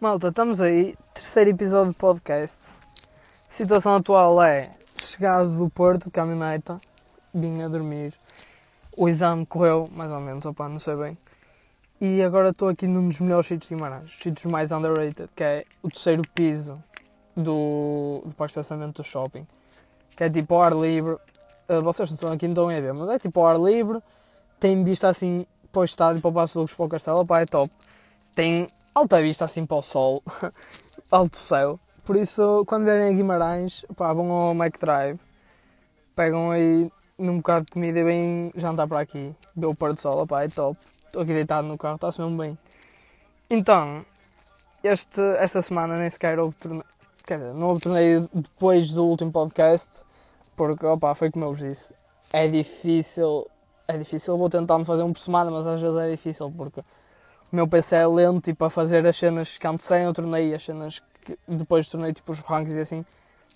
Malta, 0.00 0.28
estamos 0.28 0.60
aí, 0.60 0.96
terceiro 1.14 1.50
episódio 1.50 1.92
do 1.92 1.96
podcast. 1.96 2.74
Situação 3.48 3.94
atual 3.94 4.42
é 4.42 4.72
chegado 5.04 5.56
do 5.56 5.70
Porto 5.70 6.06
de 6.06 6.10
caminhoneta, 6.10 6.80
vim 7.32 7.62
a 7.62 7.68
dormir. 7.68 8.12
O 8.96 9.08
exame 9.08 9.46
correu 9.46 9.88
mais 9.92 10.10
ou 10.10 10.18
menos, 10.18 10.44
opa, 10.44 10.68
não 10.68 10.80
sei 10.80 10.96
bem. 10.96 11.18
E 12.00 12.22
agora 12.22 12.48
estou 12.48 12.68
aqui 12.68 12.88
num 12.88 13.08
dos 13.08 13.20
melhores 13.20 13.46
sítios 13.46 13.68
de 13.68 13.76
Guimarães, 13.76 14.10
os 14.10 14.18
sítios 14.18 14.50
mais 14.50 14.72
underrated, 14.72 15.28
que 15.36 15.44
é 15.44 15.64
o 15.80 15.88
terceiro 15.88 16.22
piso 16.34 16.82
do, 17.36 18.22
do 18.24 18.34
parque 18.34 18.54
de 18.54 18.60
estacionamento 18.60 19.02
do 19.02 19.06
shopping. 19.06 19.46
Que 20.20 20.24
é 20.24 20.28
tipo 20.28 20.54
ao 20.54 20.62
ar 20.62 20.76
livre. 20.76 21.14
Uh, 21.66 21.80
vocês 21.80 22.10
não 22.10 22.14
estão 22.14 22.30
aqui, 22.30 22.46
não 22.46 22.52
estão 22.52 22.68
a 22.68 22.78
ver, 22.78 22.92
mas 22.92 23.08
é 23.08 23.18
tipo 23.18 23.40
ao 23.40 23.46
ar 23.46 23.58
livre. 23.58 24.02
Tem 24.60 24.84
vista 24.84 25.08
assim 25.08 25.46
para 25.72 25.80
o 25.80 25.84
estádio, 25.86 26.20
para 26.20 26.28
o 26.28 26.32
Passo 26.34 26.58
Lugos, 26.58 26.74
para 26.74 26.84
o 26.84 26.88
Castelo, 26.90 27.24
pá, 27.24 27.40
é 27.40 27.46
top. 27.46 27.72
Tem 28.34 28.68
alta 28.94 29.22
vista 29.22 29.46
assim 29.46 29.64
para 29.64 29.78
o 29.78 29.82
sol, 29.82 30.22
alto 31.10 31.38
céu. 31.38 31.80
Por 32.04 32.16
isso, 32.16 32.66
quando 32.66 32.84
vierem 32.84 33.08
a 33.08 33.12
Guimarães, 33.12 33.82
pá, 33.96 34.12
vão 34.12 34.30
ao 34.30 34.54
Mac 34.54 34.78
Drive, 34.78 35.18
pegam 36.14 36.50
aí 36.50 36.92
num 37.18 37.38
bocado 37.38 37.64
de 37.64 37.72
comida 37.72 38.00
e 38.00 38.04
vêm 38.04 38.52
jantar 38.56 38.86
para 38.86 39.00
aqui, 39.00 39.34
ver 39.56 39.66
o 39.68 39.74
pôr 39.74 39.94
do 39.94 39.98
sol, 39.98 40.26
pá, 40.26 40.44
é 40.44 40.48
top. 40.48 40.78
Estou 41.06 41.22
aqui 41.22 41.32
deitado 41.32 41.66
no 41.66 41.78
carro, 41.78 41.94
está-se 41.94 42.20
mesmo 42.20 42.36
bem. 42.36 42.58
Então, 43.48 44.04
este, 44.84 45.22
esta 45.38 45.62
semana 45.62 45.96
nem 45.96 46.10
sequer 46.10 46.38
houve 46.38 46.56
torneio, 46.56 46.84
quer 47.24 47.38
dizer, 47.38 47.54
não 47.54 47.68
houve 47.68 47.80
torneio 47.80 48.28
depois 48.34 48.90
do 48.90 49.06
último 49.06 49.32
podcast, 49.32 50.09
porque, 50.60 50.84
opá, 50.84 51.14
foi 51.14 51.30
como 51.30 51.46
eu 51.46 51.54
vos 51.54 51.60
disse, 51.60 51.94
é 52.30 52.46
difícil, 52.46 53.46
é 53.88 53.96
difícil, 53.96 54.36
vou 54.36 54.50
tentando 54.50 54.84
fazer 54.84 55.02
um 55.02 55.10
por 55.10 55.20
semana, 55.20 55.50
mas 55.50 55.66
às 55.66 55.80
vezes 55.80 55.96
é 55.96 56.10
difícil, 56.10 56.52
porque 56.54 56.80
o 56.80 57.56
meu 57.56 57.66
PC 57.66 57.96
é 57.96 58.06
lento 58.06 58.50
e 58.50 58.52
para 58.52 58.68
fazer 58.68 59.06
as 59.06 59.16
cenas 59.16 59.56
que 59.56 59.66
antecedem 59.66 60.06
o 60.06 60.12
torneio, 60.12 60.54
as 60.54 60.62
cenas 60.62 61.00
que 61.24 61.34
depois 61.48 61.86
do 61.86 61.92
torneio, 61.92 62.12
tipo 62.12 62.30
os 62.30 62.40
rankings 62.40 62.76
e 62.76 62.80
assim, 62.82 63.06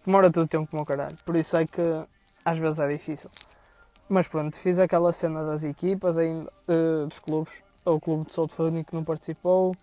demora 0.06 0.30
tudo 0.30 0.48
tempo 0.48 0.66
como 0.66 0.82
o 0.82 0.86
caralho. 0.86 1.14
Por 1.26 1.36
isso 1.36 1.54
é 1.58 1.66
que 1.66 1.82
às 2.42 2.56
vezes 2.56 2.80
é 2.80 2.88
difícil. 2.88 3.30
Mas 4.08 4.26
pronto, 4.26 4.56
fiz 4.56 4.78
aquela 4.78 5.12
cena 5.12 5.44
das 5.44 5.62
equipas 5.62 6.16
ainda, 6.16 6.50
uh, 6.66 7.06
dos 7.06 7.18
clubes. 7.18 7.52
O 7.84 8.00
clube 8.00 8.26
de 8.26 8.32
Souto 8.32 8.56
que 8.56 8.94
não 8.94 9.04
participou. 9.04 9.76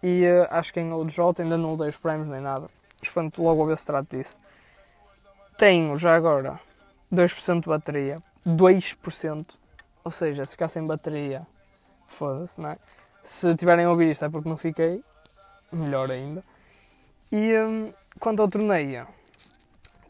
E 0.00 0.22
uh, 0.26 0.46
acho 0.50 0.72
que 0.72 0.78
em 0.78 0.92
OJ 0.92 1.40
ainda 1.40 1.58
não 1.58 1.76
dei 1.76 1.88
os 1.88 1.96
prémios 1.96 2.28
nem 2.28 2.40
nada. 2.40 2.70
Mas 3.00 3.10
pronto, 3.10 3.42
logo 3.42 3.64
a 3.64 3.66
ver 3.66 3.78
se 3.78 3.84
trato 3.84 4.16
disso. 4.16 4.38
Tenho 5.60 5.98
já 5.98 6.16
agora 6.16 6.58
2% 7.12 7.60
de 7.60 7.68
bateria. 7.68 8.18
2%. 8.46 9.46
Ou 10.02 10.10
seja, 10.10 10.46
se 10.46 10.52
ficar 10.52 10.68
sem 10.68 10.86
bateria, 10.86 11.46
foda-se, 12.06 12.58
não 12.58 12.70
é? 12.70 12.78
Se 13.22 13.54
tiverem 13.54 13.84
a 13.84 13.90
ouvir 13.90 14.10
isto 14.10 14.24
é 14.24 14.30
porque 14.30 14.48
não 14.48 14.56
fiquei, 14.56 15.04
melhor 15.70 16.10
ainda. 16.10 16.42
E 17.30 17.54
hum, 17.58 17.92
quanto 18.18 18.40
ao 18.40 18.48
torneio, 18.48 19.06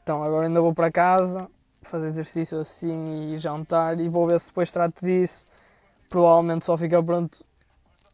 então 0.00 0.22
agora 0.22 0.46
ainda 0.46 0.60
vou 0.60 0.72
para 0.72 0.88
casa 0.88 1.50
fazer 1.82 2.06
exercício 2.06 2.60
assim 2.60 3.34
e 3.34 3.38
jantar 3.40 3.98
e 3.98 4.08
vou 4.08 4.28
ver 4.28 4.38
se 4.38 4.46
depois 4.46 4.70
trato 4.70 5.04
disso. 5.04 5.48
Provavelmente 6.08 6.64
só 6.64 6.76
fica 6.76 7.02
pronto 7.02 7.44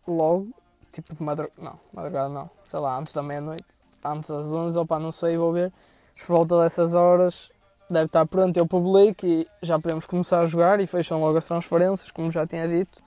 logo, 0.09 0.49
tipo 0.91 1.15
de 1.15 1.23
madrugada, 1.23 1.61
não, 1.61 1.79
madrugada 1.93 2.29
não, 2.31 2.51
sei 2.65 2.81
lá, 2.81 2.99
antes 2.99 3.13
da 3.13 3.23
meia-noite, 3.23 3.67
antes 4.03 4.31
das 4.31 4.47
11, 4.47 4.79
opa, 4.79 4.99
não 4.99 5.13
sei, 5.13 5.37
vou 5.37 5.53
ver. 5.53 5.71
Por 6.19 6.37
volta 6.37 6.63
dessas 6.63 6.95
horas 6.95 7.51
deve 7.89 8.07
estar 8.07 8.27
pronto, 8.27 8.57
eu 8.57 8.67
publico 8.67 9.27
e 9.27 9.47
já 9.63 9.79
podemos 9.79 10.07
começar 10.07 10.41
a 10.41 10.47
jogar 10.47 10.81
e 10.81 10.87
fecham 10.87 11.21
logo 11.21 11.39
as 11.39 11.47
transferências, 11.47 12.11
como 12.11 12.31
já 12.31 12.47
tinha 12.47 12.67
dito. 12.67 13.01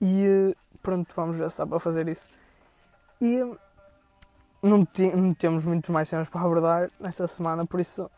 E 0.00 0.56
pronto, 0.82 1.08
vamos 1.14 1.36
ver 1.36 1.50
se 1.50 1.58
dá 1.58 1.66
para 1.66 1.78
fazer 1.78 2.08
isso. 2.08 2.28
E 3.20 3.38
não, 4.62 4.86
não 5.14 5.34
temos 5.34 5.64
muito 5.64 5.92
mais 5.92 6.08
cenas 6.08 6.28
para 6.28 6.40
abordar 6.40 6.90
nesta 6.98 7.26
semana, 7.26 7.66
por 7.66 7.80
isso 7.80 8.10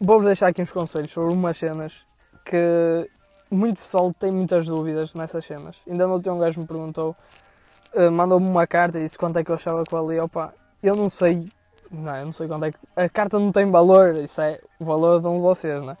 vou-vos 0.00 0.26
deixar 0.26 0.48
aqui 0.48 0.62
uns 0.62 0.72
conselhos 0.72 1.12
sobre 1.12 1.32
umas 1.32 1.56
cenas 1.56 2.04
que 2.44 3.08
muito 3.50 3.80
pessoal 3.80 4.12
tem 4.12 4.30
muitas 4.30 4.66
dúvidas 4.66 5.14
nessas 5.14 5.44
cenas. 5.44 5.76
Ainda 5.88 6.06
não 6.06 6.20
tem 6.20 6.32
um 6.32 6.38
gajo 6.38 6.60
me 6.60 6.66
perguntou, 6.66 7.16
uh, 7.94 8.10
mandou-me 8.10 8.46
uma 8.46 8.66
carta 8.66 8.98
e 8.98 9.02
disse 9.02 9.16
quanto 9.16 9.38
é 9.38 9.44
que 9.44 9.50
eu 9.50 9.54
achava 9.54 9.84
que 9.84 9.92
valia. 9.92 10.24
Opa, 10.24 10.52
eu 10.82 10.94
não 10.94 11.08
sei, 11.08 11.50
não, 11.90 12.16
eu 12.16 12.26
não 12.26 12.32
sei 12.32 12.48
quanto 12.48 12.64
é 12.64 12.72
que. 12.72 12.78
A 12.94 13.08
carta 13.08 13.38
não 13.38 13.52
tem 13.52 13.70
valor, 13.70 14.16
isso 14.16 14.40
é 14.40 14.60
o 14.78 14.84
valor 14.84 15.20
de 15.20 15.26
um 15.26 15.36
de 15.36 15.40
vocês, 15.40 15.82
né? 15.82 15.96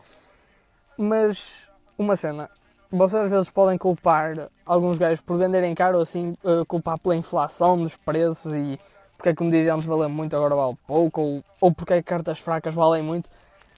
Mas 0.98 1.68
uma 1.98 2.16
cena, 2.16 2.48
vocês 2.90 3.22
às 3.22 3.30
vezes 3.30 3.50
podem 3.50 3.78
culpar 3.78 4.48
alguns 4.64 4.96
gajos 4.96 5.20
por 5.20 5.36
venderem 5.38 5.74
caro 5.74 6.00
assim, 6.00 6.36
uh, 6.44 6.64
culpar 6.66 6.98
pela 6.98 7.16
inflação 7.16 7.82
dos 7.82 7.96
preços 7.96 8.54
e 8.54 8.78
porque 9.16 9.30
é 9.30 9.34
que 9.34 9.42
um 9.42 9.48
dia 9.48 9.72
antes 9.72 9.86
valeu 9.86 10.08
muito, 10.08 10.36
agora 10.36 10.54
vale 10.54 10.76
pouco, 10.86 11.20
ou, 11.20 11.44
ou 11.60 11.72
porque 11.72 11.94
é 11.94 11.96
que 11.96 12.02
cartas 12.02 12.38
fracas 12.38 12.74
valem 12.74 13.02
muito. 13.02 13.30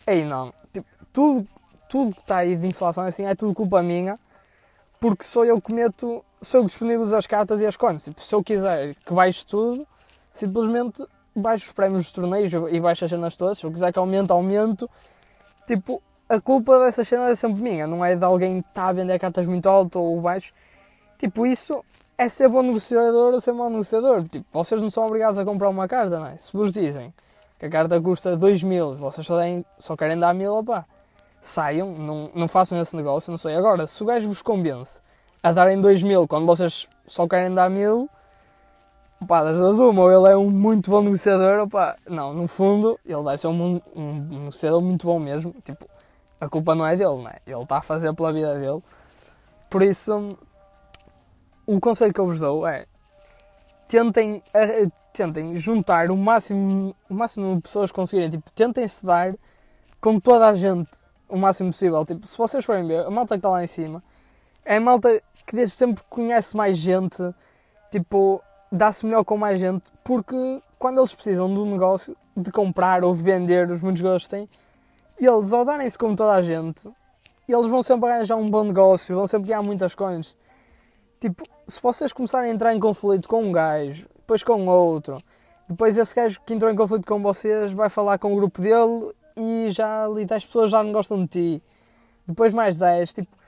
Aí 0.07 0.25
não, 0.25 0.53
tipo, 0.73 0.87
tudo, 1.13 1.47
tudo 1.89 2.13
que 2.13 2.21
está 2.21 2.39
aí 2.39 2.57
de 2.57 2.67
inflação 2.67 3.05
assim 3.05 3.25
é 3.25 3.35
tudo 3.35 3.55
culpa 3.55 3.83
minha, 3.83 4.19
porque 5.01 5.25
sou 5.25 5.45
eu 5.45 5.61
que 5.61 5.73
meto, 5.73 6.25
sou 6.43 6.61
eu 6.61 6.65
que 6.65 6.71
disponibilizo 6.71 7.15
as 7.15 7.27
cartas 7.27 7.61
e 7.61 7.67
as 7.67 7.77
coins. 7.77 8.05
Tipo, 8.05 8.21
se 8.21 8.35
eu 8.35 8.43
quiser 8.43 8.95
que 8.95 9.15
baixe 9.15 9.47
tudo, 9.47 9.87
simplesmente 10.33 11.05
baixo 11.39 11.67
os 11.67 11.73
prémios 11.73 12.05
dos 12.05 12.13
torneios 12.13 12.53
e 12.71 12.81
baixo 12.81 13.05
as 13.05 13.11
cenas 13.11 13.37
todas. 13.37 13.59
Se 13.59 13.65
eu 13.65 13.73
quiser 13.73 13.93
que 13.93 13.99
aumente, 13.99 14.31
aumento. 14.33 14.89
Tipo, 15.67 16.03
a 16.29 16.41
culpa 16.41 16.79
dessa 16.85 17.05
cena 17.05 17.31
é 17.31 17.37
sempre 17.37 17.63
minha, 17.63 17.87
não 17.87 18.05
é 18.05 18.15
de 18.15 18.25
alguém 18.25 18.61
que 18.61 18.69
está 18.69 18.89
a 18.89 18.93
vender 18.93 19.19
cartas 19.19 19.47
muito 19.47 19.69
alto 19.69 19.99
ou 19.99 20.21
baixo. 20.21 20.53
Tipo, 21.19 21.47
isso 21.47 21.85
é 22.17 22.29
ser 22.29 22.49
bom 22.49 22.63
negociador 22.63 23.33
ou 23.33 23.41
ser 23.41 23.53
mau 23.53 23.71
negociador. 23.71 24.25
Tipo, 24.29 24.47
vocês 24.53 24.83
não 24.83 24.91
são 24.91 25.07
obrigados 25.07 25.39
a 25.39 25.45
comprar 25.45 25.69
uma 25.69 25.89
carta, 25.89 26.19
não 26.19 26.27
é? 26.27 26.37
Se 26.37 26.53
vos 26.53 26.73
dizem 26.73 27.15
que 27.59 27.67
a 27.67 27.71
carta 27.71 28.01
custa 28.01 28.37
2 28.37 28.63
mil, 28.63 28.95
vocês 28.95 29.27
só, 29.27 29.39
deem, 29.39 29.65
só 29.79 29.97
querem 29.97 30.19
dar 30.19 30.35
mil, 30.35 30.55
opá, 30.55 30.85
saiam, 31.41 31.93
não, 31.93 32.31
não 32.35 32.49
façam 32.49 32.81
esse 32.81 32.95
negócio, 32.95 33.31
não 33.31 33.39
sei. 33.39 33.57
Agora, 33.57 33.87
se 33.87 34.03
o 34.03 34.07
gajo 34.07 34.29
vos 34.29 34.43
convence 34.43 35.01
a 35.43 35.53
darem 35.53 35.81
2 35.81 36.03
mil 36.03 36.27
quando 36.29 36.47
vocês 36.47 36.89
só 37.07 37.27
querem 37.27 37.55
dar 37.55 37.71
mil, 37.71 38.09
opá, 39.21 39.43
das 39.43 39.59
duas 39.59 39.79
uma, 39.79 40.03
ou 40.03 40.13
ele 40.13 40.33
é 40.33 40.37
um 40.37 40.51
muito 40.51 40.91
bom 40.91 41.03
negociador, 41.03 41.61
opá, 41.61 41.97
não, 42.09 42.33
no 42.33 42.49
fundo, 42.49 42.99
ele 43.05 43.23
deve 43.23 43.39
ser 43.39 43.49
um, 43.49 43.75
um, 43.75 43.81
um 43.97 44.39
negociador 44.41 44.81
muito 44.81 45.07
bom 45.07 45.19
mesmo, 45.19 45.55
tipo, 45.65 45.89
a 46.41 46.49
culpa 46.49 46.75
não 46.75 46.87
é 46.87 46.97
dele, 46.97 47.23
não 47.23 47.29
é? 47.29 47.39
Ele 47.47 47.63
está 47.63 47.79
a 47.79 47.83
fazer 47.83 48.15
pela 48.15 48.33
vida 48.33 48.55
dele. 48.55 48.83
Por 49.69 49.83
isso, 49.83 50.39
o 51.67 51.81
conselho 51.81 52.15
que 52.15 52.21
eu 52.21 52.27
vos 52.27 52.41
dou 52.41 52.67
é 52.67 52.87
tentem, 53.89 54.37
uh, 54.37 54.93
tentem 55.13 55.57
juntar 55.57 56.11
o 56.11 56.17
máximo, 56.17 56.95
o 57.11 57.15
máximo 57.15 57.57
de 57.57 57.63
pessoas 57.63 57.91
que 57.91 57.97
conseguirem. 57.97 58.31
Tipo, 58.31 58.51
tentem 58.53 58.87
se 58.87 59.05
dar 59.05 59.35
com 60.01 60.21
toda 60.21 60.49
a 60.49 60.55
gente 60.55 60.91
o 61.29 61.37
máximo 61.37 61.71
possível. 61.71 62.05
Tipo, 62.05 62.27
se 62.27 62.39
vocês 62.39 62.65
forem 62.65 62.87
ver, 62.87 63.05
a 63.05 63.11
malta 63.11 63.35
que 63.35 63.39
está 63.39 63.51
lá 63.51 63.65
em 63.65 63.67
cima 63.67 64.03
é 64.65 64.77
a 64.77 64.81
malta 64.81 65.21
que 65.47 65.57
desde 65.57 65.75
sempre 65.75 66.03
conhece 66.09 66.57
mais 66.57 66.77
gente, 66.77 67.23
tipo, 67.91 68.43
dá-se 68.71 69.05
melhor 69.05 69.25
com 69.25 69.37
mais 69.37 69.59
gente, 69.59 69.85
porque 70.05 70.63
quando 70.79 70.99
eles 70.99 71.15
precisam 71.15 71.53
de 71.53 71.59
um 71.61 71.67
negócio, 71.67 72.17
de 72.37 72.53
comprar 72.53 73.03
ou 73.03 73.15
de 73.15 73.23
vender, 73.23 73.71
os 73.71 73.81
muitos 73.81 74.01
jogadores 74.01 74.29
têm, 74.29 74.49
eles 75.19 75.53
ao 75.53 75.65
darem-se 75.65 75.99
como 75.99 76.15
toda 76.15 76.33
a 76.33 76.43
gente, 76.43 76.89
eles 77.49 77.67
vão 77.67 77.83
sempre 77.83 78.11
arranjar 78.11 78.37
um 78.37 78.49
bom 78.49 78.65
negócio, 78.65 79.17
vão 79.17 79.27
sempre 79.27 79.49
ganhar 79.49 79.63
muitas 79.63 79.95
coisas. 79.95 80.37
Tipo, 81.21 81.43
se 81.67 81.81
vocês 81.83 82.13
começarem 82.13 82.51
a 82.51 82.55
entrar 82.55 82.75
em 82.75 82.79
conflito 82.79 83.29
com 83.29 83.43
um 83.43 83.51
gajo, 83.51 84.07
depois 84.17 84.43
com 84.43 84.67
outro, 84.67 85.21
depois 85.69 85.97
esse 85.97 86.15
gajo 86.15 86.41
que 86.47 86.55
entrou 86.55 86.71
em 86.71 86.77
conflito 86.77 87.07
com 87.07 87.21
vocês 87.21 87.73
vai 87.73 87.89
falar 87.89 88.19
com 88.19 88.33
o 88.33 88.37
grupo 88.37 88.61
dele 88.61 89.13
e 89.37 89.71
já 89.71 90.05
ali 90.05 90.25
10 90.25 90.47
pessoas 90.47 90.71
já 90.71 90.83
não 90.83 90.93
gostam 90.93 91.25
de 91.25 91.29
ti. 91.29 91.63
Depois 92.27 92.53
mais 92.53 92.79
10, 92.79 93.15
tipo, 93.15 93.39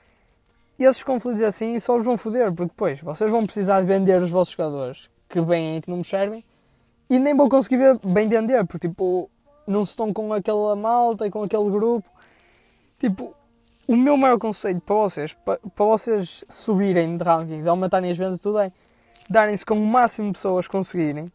esses 0.79 1.03
conflitos 1.03 1.41
assim 1.43 1.79
só 1.79 1.95
os 1.95 2.03
vão 2.03 2.17
foder, 2.17 2.51
porque 2.51 2.71
depois 2.71 2.99
vocês 2.99 3.29
vão 3.29 3.45
precisar 3.45 3.81
de 3.81 3.87
vender 3.87 4.21
os 4.21 4.31
vossos 4.31 4.53
jogadores 4.53 5.10
que 5.31 5.41
vêm 5.41 5.77
e 5.77 5.81
que 5.81 5.89
não 5.89 5.97
me 5.97 6.05
servem 6.05 6.43
e 7.09 7.19
nem 7.19 7.35
vão 7.35 7.49
conseguir 7.49 7.99
bem 8.03 8.27
vender, 8.29 8.65
porque 8.65 8.87
tipo, 8.87 9.29
não 9.67 9.83
estão 9.83 10.13
com 10.13 10.31
aquela 10.33 10.77
malta 10.77 11.27
e 11.27 11.29
com 11.29 11.43
aquele 11.43 11.69
grupo. 11.69 12.09
Tipo, 12.99 13.35
o 13.85 13.97
meu 13.97 14.15
maior 14.15 14.37
conselho 14.37 14.79
para 14.79 14.95
vocês, 14.95 15.33
para, 15.33 15.59
para 15.75 15.85
vocês 15.85 16.45
subirem 16.47 17.17
de 17.17 17.23
ranking, 17.23 17.63
de 17.63 17.67
aumentarem 17.67 18.11
as 18.11 18.17
vendas 18.17 18.39
tudo 18.39 18.59
é 18.59 18.71
darem-se 19.29 19.65
com 19.65 19.75
o 19.75 19.85
máximo 19.85 20.27
de 20.27 20.33
pessoas 20.33 20.67
conseguirem, 20.67 21.31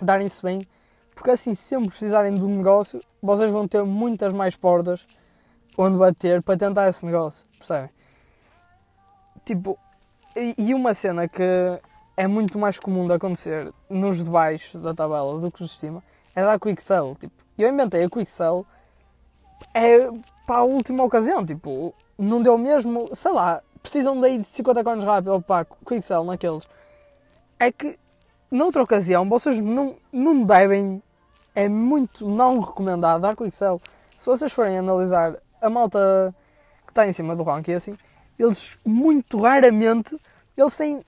darem-se 0.00 0.42
bem, 0.42 0.66
porque 1.14 1.30
assim, 1.30 1.54
sempre 1.54 1.90
precisarem 1.90 2.34
de 2.34 2.44
um 2.44 2.56
negócio, 2.56 3.00
vocês 3.22 3.50
vão 3.52 3.68
ter 3.68 3.84
muitas 3.84 4.32
mais 4.32 4.56
portas 4.56 5.06
onde 5.78 5.96
bater 5.96 6.42
para 6.42 6.56
tentar 6.56 6.88
esse 6.88 7.06
negócio, 7.06 7.46
percebem? 7.56 7.90
Tipo, 9.44 9.78
e 10.58 10.74
uma 10.74 10.92
cena 10.94 11.28
que 11.28 11.42
é 12.16 12.26
muito 12.26 12.58
mais 12.58 12.78
comum 12.78 13.06
de 13.06 13.12
acontecer 13.12 13.72
nos 13.90 14.18
de 14.18 14.30
baixo 14.30 14.78
da 14.78 14.94
tabela 14.94 15.38
do 15.38 15.50
que 15.50 15.60
nos 15.60 15.70
de 15.72 15.78
cima 15.78 16.02
é 16.34 16.42
dar 16.42 16.58
quick 16.58 16.82
sell. 16.82 17.16
Tipo, 17.18 17.34
eu 17.58 17.72
inventei 17.72 18.04
a 18.04 18.10
quick 18.10 18.30
sell 18.30 18.66
é 19.72 20.08
para 20.46 20.56
a 20.56 20.62
última 20.62 21.04
ocasião, 21.04 21.44
tipo, 21.44 21.94
não 22.18 22.42
deu 22.42 22.58
mesmo, 22.58 23.14
sei 23.14 23.32
lá, 23.32 23.62
precisam 23.82 24.20
daí 24.20 24.38
de 24.38 24.46
50 24.46 24.84
cones 24.84 25.04
rápido, 25.04 25.34
opá, 25.34 25.66
Quicksell 25.86 26.24
naqueles. 26.24 26.66
É 27.58 27.70
que, 27.70 27.98
noutra 28.50 28.82
ocasião, 28.82 29.28
vocês 29.28 29.58
não, 29.58 29.96
não 30.12 30.42
devem, 30.42 31.02
é 31.54 31.68
muito 31.68 32.26
não 32.28 32.60
recomendado 32.60 33.20
dar 33.20 33.36
Quicksell. 33.36 33.80
Se 34.18 34.26
vocês 34.26 34.52
forem 34.52 34.78
analisar 34.78 35.36
a 35.60 35.70
malta 35.70 36.34
que 36.86 36.92
está 36.92 37.06
em 37.06 37.12
cima 37.12 37.36
do 37.36 37.42
ranking, 37.42 37.72
assim, 37.72 37.98
eles 38.38 38.76
muito 38.84 39.40
raramente, 39.40 40.18
eles 40.56 40.76
têm, 40.76 41.04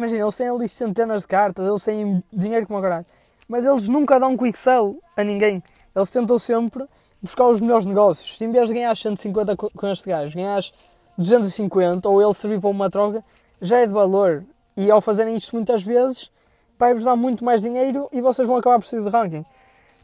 imagina, 0.00 0.22
eles 0.22 0.36
têm 0.36 0.48
ali 0.48 0.68
centenas 0.68 1.22
de 1.22 1.28
cartas, 1.28 1.66
eles 1.66 1.84
têm 1.84 2.24
dinheiro 2.32 2.66
como 2.66 2.80
caralho, 2.80 3.06
mas 3.46 3.64
eles 3.64 3.86
nunca 3.86 4.18
dão 4.18 4.36
Quicksell 4.36 4.98
a 5.16 5.22
ninguém. 5.22 5.62
Eles 5.94 6.10
tentam 6.10 6.38
sempre 6.38 6.86
buscar 7.22 7.46
os 7.48 7.60
melhores 7.60 7.84
negócios. 7.84 8.38
Se 8.38 8.44
em 8.44 8.50
vez 8.50 8.68
de 8.68 8.74
ganhar 8.74 8.96
150 8.96 9.56
com 9.56 9.86
este 9.88 10.08
gajo, 10.08 10.34
ganhas 10.34 10.72
250 11.18 12.08
ou 12.08 12.22
ele 12.22 12.32
servir 12.32 12.60
para 12.60 12.70
uma 12.70 12.88
troca, 12.88 13.22
já 13.60 13.78
é 13.78 13.86
de 13.86 13.92
valor. 13.92 14.44
E 14.76 14.90
ao 14.90 15.00
fazerem 15.00 15.36
isto 15.36 15.54
muitas 15.54 15.82
vezes, 15.82 16.30
vai-vos 16.78 17.04
dar 17.04 17.16
muito 17.16 17.44
mais 17.44 17.60
dinheiro 17.60 18.08
e 18.10 18.22
vocês 18.22 18.48
vão 18.48 18.56
acabar 18.56 18.78
por 18.78 18.86
sair 18.86 19.02
de 19.02 19.10
ranking. 19.10 19.44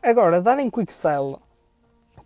Agora, 0.03 0.43
darem 0.43 0.69
quick 0.71 0.93
sell, 0.93 1.41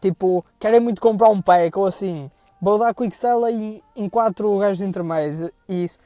tipo, 0.00 0.44
querem 0.58 0.80
muito 0.80 1.00
comprar 1.00 1.28
um 1.28 1.40
pack 1.40 1.78
ou 1.78 1.86
assim, 1.86 2.28
vou 2.60 2.78
dar 2.78 2.92
quick 2.92 3.14
sell 3.14 3.44
aí 3.44 3.80
em 3.94 4.08
4 4.08 4.58
gajos 4.58 4.82
intermédios 4.82 5.50
e 5.68 5.84
isso, 5.84 5.98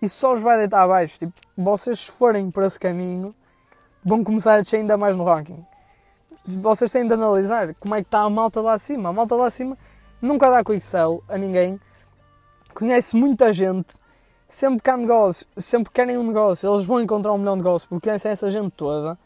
isso 0.00 0.18
só 0.18 0.34
os 0.34 0.40
vai 0.40 0.58
deitar 0.58 0.82
abaixo. 0.82 1.18
Tipo, 1.18 1.32
vocês 1.56 2.00
se 2.00 2.10
forem 2.10 2.50
por 2.50 2.62
esse 2.62 2.78
caminho, 2.78 3.34
vão 4.04 4.22
começar 4.22 4.54
a 4.54 4.60
descer 4.60 4.76
ainda 4.76 4.96
mais 4.96 5.16
no 5.16 5.24
ranking. 5.24 5.64
Vocês 6.46 6.92
têm 6.92 7.06
de 7.06 7.14
analisar 7.14 7.74
como 7.74 7.94
é 7.94 8.02
que 8.02 8.08
está 8.08 8.20
a 8.20 8.30
malta 8.30 8.60
lá 8.60 8.74
acima. 8.74 9.08
A 9.08 9.12
malta 9.12 9.34
lá 9.34 9.46
acima 9.46 9.78
nunca 10.20 10.50
dá 10.50 10.62
quick 10.62 10.84
sell 10.84 11.22
a 11.28 11.38
ninguém 11.38 11.80
conhece 12.74 13.16
muita 13.16 13.52
gente, 13.52 13.94
sempre 14.48 14.82
que 14.82 14.90
há 14.90 14.96
negócio, 14.96 15.46
sempre 15.56 15.90
que 15.90 15.94
querem 15.94 16.18
um 16.18 16.26
negócio, 16.26 16.70
eles 16.70 16.84
vão 16.84 17.00
encontrar 17.00 17.32
um 17.32 17.38
melhor 17.38 17.56
negócio 17.56 17.88
porque 17.88 18.08
conhecem 18.08 18.32
essa 18.32 18.50
gente 18.50 18.72
toda. 18.72 19.16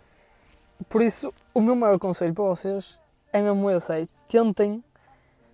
Por 0.89 1.03
isso, 1.03 1.33
o 1.53 1.61
meu 1.61 1.75
maior 1.75 1.99
conselho 1.99 2.35
para 2.35 2.45
vocês 2.45 2.99
é 3.33 3.41
mesmo 3.41 3.71
esse, 3.71 3.93
é 3.93 4.09
tentem 4.29 4.85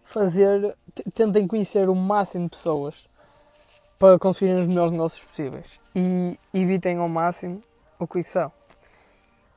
fazer, 0.03 0.77
tentem 1.15 1.47
conhecer 1.47 1.89
o 1.89 1.95
máximo 1.95 2.45
de 2.45 2.51
pessoas 2.51 3.09
para 3.99 4.19
conseguirem 4.19 4.61
os 4.61 4.67
melhores 4.67 4.93
negócios 4.93 5.25
possíveis 5.25 5.81
e 5.95 6.39
evitem 6.53 6.99
ao 6.99 7.09
máximo 7.09 7.63
o 7.99 8.07
quick 8.07 8.29
sell. 8.29 8.53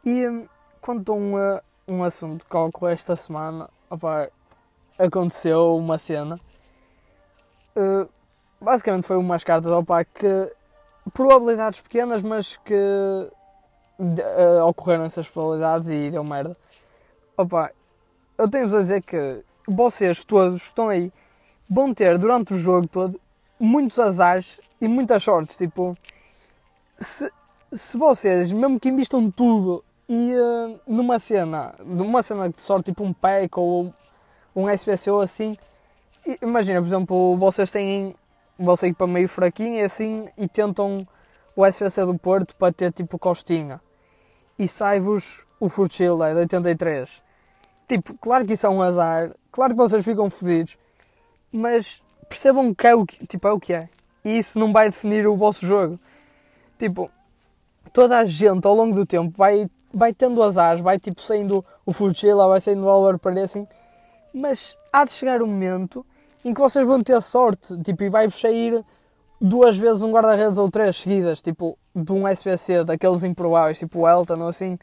E 0.05 0.27
hum, 0.27 0.47
quanto 0.81 1.11
a 1.11 1.15
um, 1.15 1.35
um 1.87 2.03
assunto 2.03 2.45
que 2.45 2.55
ocorreu 2.55 2.93
esta 2.93 3.15
semana, 3.15 3.69
opa, 3.89 4.29
aconteceu 4.97 5.75
uma 5.75 5.97
cena. 5.97 6.39
Uh, 7.75 8.07
basicamente 8.61 9.05
foi 9.05 9.17
umas 9.17 9.43
cartas 9.43 9.71
opa, 9.71 10.03
que 10.05 10.53
probabilidades 11.13 11.81
pequenas, 11.81 12.21
mas 12.21 12.57
que 12.57 12.73
uh, 13.99 14.65
ocorreram 14.65 15.05
essas 15.05 15.27
probabilidades 15.27 15.89
e 15.89 16.09
deu 16.09 16.23
merda. 16.23 16.55
Opa, 17.35 17.71
eu 18.37 18.49
tenho-vos 18.49 18.75
a 18.75 18.81
dizer 18.81 19.01
que 19.01 19.43
vocês 19.67 20.23
todos 20.23 20.61
estão 20.61 20.89
aí 20.89 21.11
vão 21.69 21.93
ter 21.93 22.17
durante 22.17 22.53
o 22.53 22.57
jogo 22.57 22.87
todo 22.87 23.19
muitos 23.59 23.97
azares 23.99 24.59
e 24.79 24.87
muitas 24.87 25.23
sortes. 25.23 25.57
Tipo, 25.57 25.97
se, 26.99 27.31
se 27.71 27.97
vocês, 27.97 28.51
mesmo 28.51 28.79
que 28.79 28.89
investam 28.89 29.29
tudo 29.29 29.83
e 30.07 30.33
uh, 30.35 30.79
numa 30.87 31.19
cena, 31.19 31.75
numa 31.83 32.23
cena 32.23 32.49
de 32.49 32.61
sorte, 32.61 32.91
tipo 32.91 33.03
um 33.03 33.13
pack 33.13 33.59
ou 33.59 33.93
um 34.55 34.69
SPCO 34.69 35.19
assim, 35.19 35.57
imagina, 36.41 36.81
por 36.81 36.87
exemplo, 36.87 37.37
vocês 37.37 37.69
têm 37.71 38.15
sair 38.75 38.93
para 38.93 39.07
meio 39.07 39.29
fraquinho 39.29 39.75
e 39.75 39.81
assim 39.81 40.27
e 40.37 40.47
tentam 40.47 41.07
o 41.55 41.65
SVC 41.65 42.05
do 42.05 42.17
Porto 42.17 42.55
para 42.55 42.71
ter 42.71 42.91
tipo 42.91 43.19
costinha. 43.19 43.79
E 44.57 44.67
sai-vos 44.67 45.45
o 45.59 45.69
Furchila 45.69 46.29
é 46.29 46.33
de 46.33 46.39
83. 46.41 47.21
Tipo, 47.87 48.15
claro 48.19 48.45
que 48.45 48.53
isso 48.53 48.65
é 48.65 48.69
um 48.69 48.81
azar, 48.81 49.33
claro 49.51 49.73
que 49.73 49.77
vocês 49.77 50.03
ficam 50.03 50.29
fodidos, 50.29 50.77
mas 51.51 52.01
percebam 52.27 52.73
que 52.73 52.87
é 52.87 52.95
o 52.95 53.05
que, 53.05 53.25
tipo, 53.25 53.47
é 53.47 53.51
o 53.51 53.59
que 53.59 53.73
é. 53.73 53.89
E 54.23 54.37
isso 54.37 54.59
não 54.59 54.73
vai 54.73 54.89
definir 54.89 55.27
o 55.27 55.35
vosso 55.35 55.65
jogo. 55.65 55.99
Tipo, 56.77 57.09
toda 57.91 58.17
a 58.17 58.25
gente 58.25 58.65
ao 58.67 58.75
longo 58.75 58.95
do 58.95 59.05
tempo 59.05 59.33
vai, 59.37 59.67
vai 59.93 60.13
tendo 60.13 60.43
azar, 60.43 60.81
vai 60.81 60.99
tipo 60.99 61.21
saindo 61.21 61.63
o 61.85 61.93
Furchila, 61.93 62.47
vai 62.47 62.61
saindo 62.61 62.81
o 62.81 62.85
Valor 62.85 63.17
para 63.17 63.41
assim, 63.41 63.67
mas 64.33 64.77
há 64.91 65.05
de 65.05 65.11
chegar 65.11 65.41
um 65.41 65.47
momento 65.47 66.05
em 66.45 66.53
que 66.53 66.59
vocês 66.61 66.85
vão 66.85 67.01
ter 67.01 67.19
sorte, 67.21 67.77
tipo, 67.81 68.03
e 68.03 68.09
vai-vos 68.09 68.39
sair 68.39 68.83
duas 69.41 69.77
vezes 69.77 70.03
um 70.03 70.11
guarda-redes 70.11 70.57
ou 70.57 70.69
três 70.69 70.97
seguidas, 70.97 71.41
tipo, 71.41 71.77
de 71.95 72.11
um 72.11 72.27
SPC, 72.27 72.83
daqueles 72.83 73.23
improváveis, 73.23 73.79
tipo 73.79 74.01
o 74.01 74.07
Elton 74.07 74.41
ou 74.41 74.47
assim, 74.49 74.77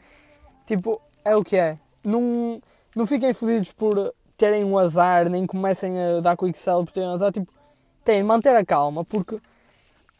tipo, 0.65 1.01
é 1.23 1.35
o 1.35 1.43
que 1.43 1.55
é. 1.55 1.77
Não, 2.03 2.61
não 2.95 3.05
fiquem 3.05 3.33
fodidos 3.33 3.71
por 3.71 4.13
terem 4.37 4.63
um 4.63 4.77
azar, 4.77 5.29
nem 5.29 5.45
comecem 5.45 5.99
a 5.99 6.21
dar 6.21 6.37
quick 6.37 6.57
sell 6.57 6.83
por 6.83 6.91
terem 6.91 7.09
um 7.09 7.13
azar, 7.13 7.31
tipo, 7.31 7.51
têm 8.03 8.21
de 8.21 8.23
manter 8.23 8.55
a 8.55 8.65
calma, 8.65 9.03
porque 9.03 9.39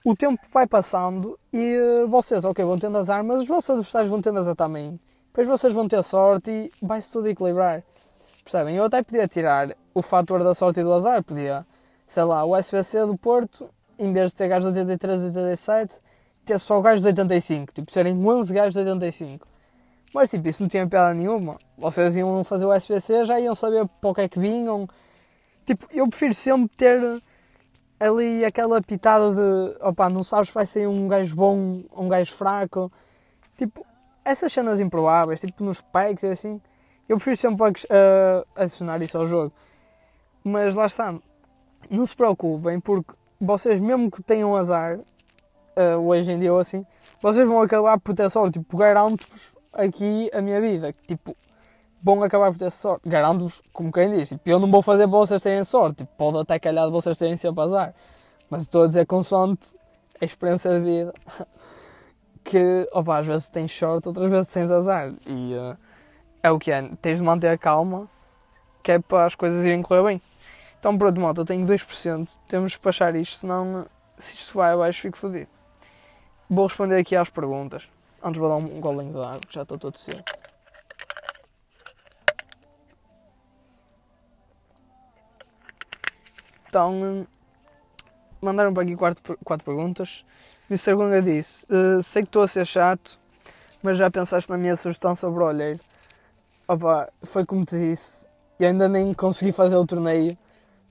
o 0.03 0.15
tempo 0.15 0.39
vai 0.53 0.67
passando 0.67 1.38
e 1.51 1.77
uh, 1.77 2.07
vocês, 2.07 2.45
ok, 2.45 2.63
vão 2.63 2.77
tendo 2.77 2.97
azar, 2.97 3.23
mas 3.23 3.41
os 3.41 3.47
vossos 3.47 3.71
adversários 3.71 4.09
vão 4.09 4.21
tendo 4.21 4.39
azar 4.39 4.56
também. 4.56 5.00
Depois 5.27 5.47
vocês 5.47 5.73
vão 5.73 5.88
ter 5.88 6.01
sorte 6.03 6.51
e 6.51 6.71
vai-se 6.81 7.12
tudo 7.12 7.27
equilibrar. 7.27 7.83
Percebem? 8.44 8.75
Eu 8.75 8.85
até 8.85 9.01
podia 9.01 9.27
tirar 9.27 9.75
o 9.94 10.01
fator 10.01 10.44
da 10.44 10.53
sorte 10.53 10.79
e 10.79 10.83
do 10.83 10.94
azar, 10.94 11.23
podia, 11.23 11.65
sei 12.06 12.23
lá, 12.23 12.45
o 12.45 12.56
SBC 12.56 13.06
do 13.06 13.17
Porto, 13.17 13.67
em 13.97 14.13
vez 14.13 14.31
de 14.31 14.38
ter 14.38 14.47
gajos 14.47 14.71
de 14.71 14.79
83 14.79 15.21
e 15.21 15.25
87, 15.25 16.00
ter 16.45 16.59
só 16.59 16.79
gajos 16.79 17.01
de 17.01 17.07
85, 17.07 17.73
tipo, 17.73 17.91
serem 17.91 18.13
11 18.13 18.53
gajos 18.53 18.73
de 18.73 18.79
85. 18.79 19.54
Mas 20.15 20.29
tipo, 20.29 20.47
isso 20.47 20.63
não 20.63 20.69
tinha 20.69 20.88
piada 20.88 21.13
nenhuma. 21.13 21.57
Vocês 21.77 22.15
iam 22.15 22.41
fazer 22.45 22.65
o 22.65 22.71
SBC, 22.71 23.25
já 23.25 23.38
iam 23.38 23.53
saber 23.53 23.85
para 24.00 24.09
o 24.09 24.15
que 24.15 24.21
é 24.21 24.29
que 24.29 24.39
vinham. 24.39 24.88
Tipo, 25.65 25.85
eu 25.91 26.07
prefiro 26.07 26.33
sempre 26.33 26.73
ter 26.77 27.21
ali 28.00 28.45
aquela 28.45 28.81
pitada 28.81 29.35
de 29.35 29.75
opa, 29.83 30.07
não 30.09 30.23
sabes 30.23 30.51
vai 30.51 30.65
ser 30.65 30.88
um 30.88 31.09
gajo 31.09 31.35
bom 31.35 31.83
um 31.94 32.07
gajo 32.07 32.33
fraco. 32.33 32.89
Tipo, 33.57 33.85
essas 34.23 34.53
cenas 34.53 34.79
improváveis, 34.79 35.41
tipo 35.41 35.62
nos 35.65 35.81
packs 35.81 36.23
e 36.23 36.27
assim. 36.27 36.62
Eu 37.09 37.17
prefiro 37.17 37.35
sempre 37.35 37.65
uh, 37.65 38.47
adicionar 38.56 39.01
isso 39.01 39.17
ao 39.17 39.27
jogo. 39.27 39.51
Mas 40.45 40.75
lá 40.75 40.85
está. 40.85 41.13
Não 41.89 42.05
se 42.05 42.15
preocupem, 42.15 42.79
porque 42.79 43.12
vocês, 43.41 43.81
mesmo 43.81 44.10
que 44.10 44.24
tenham 44.24 44.55
azar, 44.55 44.98
uh, 44.98 45.98
hoje 46.07 46.31
em 46.31 46.39
dia 46.39 46.53
ou 46.53 46.60
assim, 46.60 46.86
vocês 47.22 47.45
vão 47.45 47.62
acabar 47.62 48.00
por 48.00 48.15
ter 48.15 48.29
sorte. 48.29 48.60
Tipo, 48.60 48.77
garanto-vos 48.77 49.54
aqui 49.75 50.29
a 50.34 50.41
minha 50.41 50.60
vida. 50.60 50.94
Tipo, 51.08 51.36
vão 52.01 52.24
acabar 52.24 52.51
por 52.51 52.58
ter 52.58 52.72
sorte. 52.72 53.08
Garanto-vos, 53.08 53.62
como 53.72 53.91
quem 53.91 54.17
diz. 54.17 54.29
Tipo, 54.29 54.50
eu 54.50 54.60
não 54.60 54.72
vou 54.72 54.82
fazer 54.82 55.08
vocês 55.08 55.44
terem 55.44 55.63
sorte. 55.63 55.98
Tipo, 55.98 56.12
pode 56.17 56.39
até 56.39 56.58
calhar 56.58 56.86
de 56.86 56.91
vocês 56.91 57.17
terem 57.17 57.38
sempre 57.38 57.62
azar. 57.63 57.94
Mas 58.50 58.63
estou 58.63 58.84
a 58.84 58.88
dizer 58.88 59.05
consoante 59.05 59.75
a 60.20 60.25
experiência 60.25 60.72
de 60.72 60.79
vida. 60.79 61.13
que, 62.44 62.88
opa, 62.94 63.20
às 63.20 63.27
vezes 63.27 63.50
tens 63.50 63.72
sorte, 63.72 64.08
outras 64.08 64.29
vezes 64.29 64.51
tens 64.51 64.72
azar. 64.72 65.13
E. 65.27 65.53
Uh, 65.53 65.77
é 66.46 66.51
o 66.51 66.60
que 66.60 66.72
é, 66.72 66.88
tens 67.01 67.17
de 67.17 67.24
manter 67.24 67.48
a 67.48 67.58
calma, 67.58 68.08
que 68.84 68.91
é 68.91 69.00
para 69.00 69.25
as 69.25 69.34
coisas 69.34 69.65
irem 69.65 69.82
correr 69.82 70.03
bem. 70.03 70.22
Então 70.79 70.96
pronto, 70.96 71.20
malta, 71.20 71.41
eu 71.41 71.46
tenho 71.46 71.65
2%, 71.65 72.27
temos 72.48 72.75
que 72.75 72.84
baixar 72.84 73.15
isto, 73.15 73.38
senão 73.38 73.88
se 74.20 74.36
isto 74.36 74.55
vai 74.55 74.74
abaixo 74.74 75.01
fico 75.01 75.17
fodido. 75.17 75.48
Vou 76.48 76.67
responder 76.67 76.98
aqui 76.98 77.15
às 77.15 77.32
perguntas. 77.32 77.89
Antes 78.25 78.39
vou 78.39 78.50
dar 78.50 78.55
um 78.55 78.82
golinho 78.82 79.13
de 79.13 79.20
água, 79.20 79.41
já 79.51 79.62
estou 79.62 79.77
todo 79.77 79.96
cedo. 80.00 80.24
Então, 86.67 87.27
mandaram 88.41 88.74
para 88.74 88.82
aqui 88.82 88.96
quatro, 88.96 89.38
quatro 89.44 89.63
perguntas. 89.63 90.25
Mr. 90.67 90.96
Gunga 90.96 91.22
disse: 91.22 91.67
uh, 91.72 92.01
Sei 92.01 92.24
que 92.24 92.29
estou 92.29 92.41
a 92.41 92.48
ser 92.48 92.65
chato, 92.65 93.20
mas 93.84 94.00
já 94.00 94.10
pensaste 94.10 94.50
na 94.50 94.58
minha 94.58 94.75
sugestão 94.75 95.15
sobre 95.15 95.44
o 95.44 95.46
olheiro? 95.46 95.79
Opa, 96.67 97.08
foi 97.22 97.46
como 97.46 97.63
te 97.63 97.77
disse, 97.77 98.27
e 98.60 98.65
ainda 98.65 98.89
nem 98.89 99.13
consegui 99.13 99.51
fazer 99.51 99.75
o 99.75 99.86
torneio, 99.86 100.36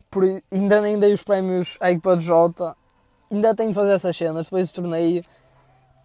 por, 0.09 0.23
ainda 0.53 0.81
nem 0.81 0.97
dei 1.01 1.13
os 1.13 1.25
prémios 1.25 1.77
à 1.81 1.91
equipa 1.91 2.17
de 2.17 2.25
Jota, 2.25 2.77
ainda 3.29 3.57
tenho 3.57 3.71
de 3.71 3.75
fazer 3.75 3.95
essas 3.95 4.17
cenas 4.17 4.47
depois 4.47 4.71
do 4.71 4.75
torneio, 4.77 5.25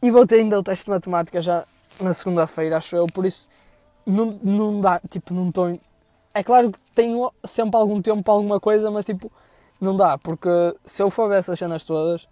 e 0.01 0.11
vou 0.11 0.25
ter 0.25 0.35
ainda 0.35 0.59
o 0.59 0.63
teste 0.63 0.85
de 0.85 0.91
matemática 0.91 1.41
já 1.41 1.65
na 1.99 2.13
segunda-feira, 2.13 2.77
acho 2.77 2.95
eu, 2.95 3.07
por 3.07 3.25
isso 3.25 3.49
não, 4.05 4.39
não 4.43 4.81
dá, 4.81 5.01
tipo, 5.09 5.33
não 5.33 5.49
estou. 5.49 5.79
É 6.33 6.43
claro 6.43 6.71
que 6.71 6.79
tenho 6.95 7.31
sempre 7.43 7.77
algum 7.77 8.01
tempo 8.01 8.23
para 8.23 8.33
alguma 8.33 8.59
coisa, 8.59 8.89
mas 8.89 9.05
tipo, 9.05 9.31
não 9.79 9.95
dá, 9.95 10.17
porque 10.17 10.49
se 10.85 11.01
eu 11.01 11.09
for 11.09 11.29
ver 11.29 11.39
essas 11.39 11.59
cenas 11.59 11.85
todas, 11.85 12.27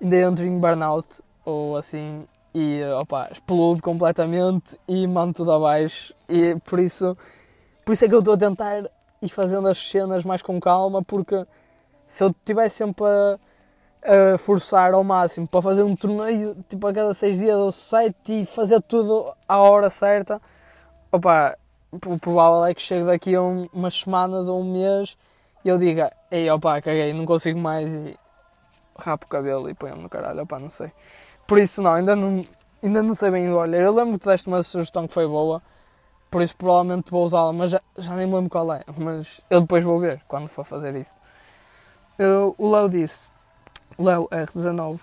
ainda 0.00 0.16
entro 0.16 0.44
em 0.44 0.58
burnout, 0.58 1.20
ou 1.44 1.76
assim, 1.76 2.26
e 2.54 2.82
opa, 3.00 3.28
explode 3.32 3.80
completamente 3.80 4.78
e 4.86 5.06
mando 5.06 5.34
tudo 5.34 5.52
abaixo. 5.52 6.14
E 6.28 6.56
por 6.64 6.78
isso, 6.78 7.16
por 7.84 7.92
isso 7.92 8.04
é 8.04 8.08
que 8.08 8.14
eu 8.14 8.20
estou 8.20 8.34
a 8.34 8.38
tentar 8.38 8.84
e 9.20 9.28
fazendo 9.28 9.68
as 9.68 9.78
cenas 9.78 10.24
mais 10.24 10.42
com 10.42 10.60
calma, 10.60 11.02
porque 11.02 11.46
se 12.06 12.22
eu 12.22 12.28
estivesse 12.30 12.76
sempre 12.76 13.04
a, 13.04 13.38
a, 14.02 14.38
forçar 14.38 14.94
ao 14.94 15.04
máximo 15.04 15.46
para 15.46 15.62
fazer 15.62 15.82
um 15.82 15.94
torneio 15.96 16.56
tipo 16.68 16.86
a 16.86 16.92
cada 16.92 17.14
seis 17.14 17.38
dias 17.38 17.56
ou 17.56 17.72
sete 17.72 18.42
e 18.42 18.46
fazer 18.46 18.80
tudo 18.82 19.32
à 19.48 19.58
hora 19.58 19.88
certa, 19.90 20.40
opa, 21.10 21.56
o 21.92 22.18
provável 22.18 22.64
é 22.64 22.74
que 22.74 22.82
chegue 22.82 23.04
daqui 23.04 23.34
a 23.34 23.42
um, 23.42 23.68
umas 23.72 23.94
semanas 23.94 24.48
ou 24.48 24.60
um 24.60 24.72
mês 24.72 25.16
e 25.64 25.68
eu 25.68 25.78
diga, 25.78 26.12
ei 26.30 26.50
opa, 26.50 26.80
caguei, 26.80 27.12
não 27.12 27.24
consigo 27.24 27.58
mais 27.58 27.92
e 27.92 28.18
rapo 28.98 29.26
o 29.26 29.28
cabelo 29.28 29.68
e 29.70 29.74
ponho-me 29.74 30.02
no 30.02 30.08
caralho, 30.08 30.42
opa, 30.42 30.58
não 30.58 30.70
sei. 30.70 30.90
Por 31.46 31.58
isso 31.58 31.82
não, 31.82 31.92
ainda 31.94 32.16
não, 32.16 32.42
ainda 32.82 33.02
não 33.02 33.14
sei 33.14 33.30
bem 33.30 33.52
olha. 33.52 33.76
Eu 33.76 33.94
lembro 33.94 34.18
que 34.18 34.26
deste 34.26 34.48
uma 34.48 34.62
sugestão 34.62 35.06
que 35.06 35.14
foi 35.14 35.26
boa, 35.26 35.62
por 36.30 36.42
isso 36.42 36.56
provavelmente 36.56 37.10
vou 37.10 37.24
usá-la, 37.24 37.52
mas 37.52 37.70
já, 37.70 37.80
já 37.98 38.14
nem 38.14 38.26
me 38.26 38.34
lembro 38.34 38.50
qual 38.50 38.72
é. 38.72 38.82
Mas 38.96 39.40
eu 39.50 39.60
depois 39.60 39.84
vou 39.84 40.00
ver 40.00 40.22
quando 40.26 40.48
for 40.48 40.64
fazer 40.64 40.94
isso. 40.96 41.20
Eu, 42.18 42.54
o 42.58 42.70
Léo 42.70 42.88
disse, 42.88 43.30
Léo 43.98 44.28
R19, 44.28 45.00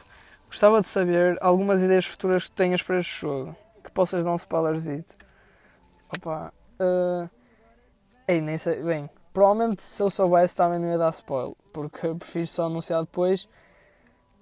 gostava 0.47 0.81
de 0.81 0.87
saber 0.87 1.37
algumas 1.41 1.81
ideias 1.81 2.05
futuras 2.05 2.45
que 2.45 2.51
tenhas 2.51 2.81
para 2.81 2.99
este 2.99 3.21
jogo, 3.21 3.55
que 3.83 3.91
possas 3.91 4.25
dar 4.25 4.31
um 4.31 4.35
spoilerzito. 4.35 5.15
Opa, 6.15 6.51
uh, 6.79 7.29
ei, 8.27 8.41
nem 8.41 8.57
sei, 8.57 8.83
bem, 8.83 9.09
provavelmente 9.33 9.81
se 9.83 10.01
eu 10.01 10.09
soubesse 10.09 10.55
também 10.55 10.79
não 10.79 10.87
ia 10.89 10.97
dar 10.97 11.09
spoiler, 11.11 11.55
porque 11.71 12.07
eu 12.07 12.15
prefiro 12.15 12.47
só 12.47 12.65
anunciar 12.65 13.01
depois. 13.01 13.47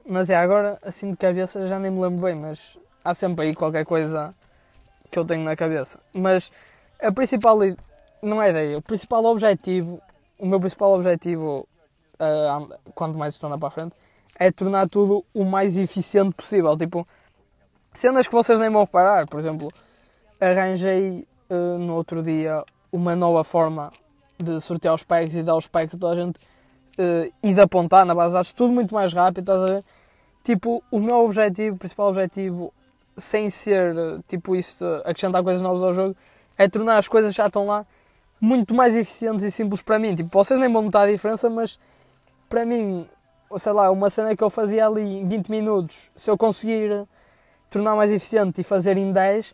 Mas 0.09 0.29
é, 0.29 0.35
agora 0.37 0.79
assim 0.81 1.11
de 1.11 1.17
cabeça 1.17 1.67
já 1.67 1.77
nem 1.77 1.91
me 1.91 1.99
lembro 1.99 2.25
bem, 2.25 2.35
mas 2.35 2.79
há 3.03 3.13
sempre 3.13 3.47
aí 3.47 3.53
qualquer 3.53 3.85
coisa 3.85 4.33
que 5.11 5.19
eu 5.19 5.25
tenho 5.25 5.43
na 5.43 5.55
cabeça. 5.55 5.99
Mas 6.13 6.51
a 7.01 7.11
principal, 7.11 7.59
não 8.21 8.41
é 8.41 8.49
ideia, 8.49 8.77
o 8.77 8.81
principal 8.81 9.23
objetivo, 9.25 10.01
o 10.39 10.45
meu 10.45 10.59
principal 10.59 10.93
objetivo, 10.93 11.67
uh, 12.15 12.91
quanto 12.95 13.17
mais 13.17 13.33
estando 13.33 13.57
para 13.59 13.67
a 13.67 13.71
frente, 13.71 13.95
é 14.39 14.51
tornar 14.51 14.87
tudo 14.87 15.25
o 15.33 15.43
mais 15.43 15.77
eficiente 15.77 16.33
possível. 16.33 16.77
Tipo, 16.77 17.07
cenas 17.93 18.27
que 18.27 18.33
vocês 18.33 18.59
nem 18.59 18.69
vão 18.69 18.81
reparar, 18.81 19.27
por 19.27 19.39
exemplo, 19.39 19.71
arranjei 20.39 21.27
uh, 21.49 21.77
no 21.79 21.95
outro 21.95 22.21
dia 22.21 22.63
uma 22.91 23.15
nova 23.15 23.43
forma 23.43 23.91
de 24.39 24.61
sortear 24.61 24.93
os 24.93 25.03
packs 25.03 25.35
e 25.35 25.43
dar 25.43 25.55
os 25.55 25.67
packs 25.67 25.95
a 25.95 25.97
toda 25.97 26.13
a 26.13 26.25
gente 26.25 26.37
uh, 26.37 27.33
e 27.41 27.53
de 27.53 27.59
apontar 27.59 28.05
na 28.05 28.13
base 28.13 28.29
de 28.29 28.33
dados, 28.35 28.53
tudo 28.53 28.71
muito 28.71 28.93
mais 28.93 29.11
rápido, 29.11 29.39
estás 29.39 29.61
a 29.63 29.65
ver? 29.65 29.83
Tipo, 30.43 30.83
o 30.91 30.99
meu 30.99 31.25
objetivo, 31.25 31.75
o 31.75 31.79
principal 31.79 32.09
objetivo, 32.09 32.73
sem 33.17 33.49
ser 33.49 33.93
tipo 34.27 34.55
isso, 34.55 34.85
acrescentar 35.03 35.43
coisas 35.43 35.61
novas 35.61 35.81
ao 35.81 35.93
jogo, 35.93 36.15
é 36.57 36.69
tornar 36.69 36.97
as 36.97 37.07
coisas 37.07 37.31
que 37.31 37.37
já 37.37 37.47
estão 37.47 37.65
lá 37.65 37.85
muito 38.39 38.73
mais 38.73 38.95
eficientes 38.95 39.43
e 39.43 39.51
simples 39.51 39.81
para 39.81 39.99
mim. 39.99 40.15
Tipo, 40.15 40.29
vocês 40.31 40.59
nem 40.59 40.71
vão 40.71 40.83
notar 40.83 41.07
a 41.07 41.11
diferença, 41.11 41.49
mas 41.49 41.79
para 42.47 42.65
mim, 42.65 43.07
sei 43.57 43.71
lá, 43.71 43.91
uma 43.91 44.09
cena 44.09 44.35
que 44.35 44.43
eu 44.43 44.49
fazia 44.49 44.87
ali 44.87 45.19
em 45.19 45.25
20 45.25 45.49
minutos, 45.49 46.11
se 46.15 46.29
eu 46.29 46.37
conseguir 46.37 47.07
tornar 47.69 47.95
mais 47.95 48.11
eficiente 48.11 48.61
e 48.61 48.63
fazer 48.63 48.97
em 48.97 49.11
10, 49.11 49.53